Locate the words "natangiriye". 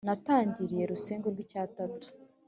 0.07-0.83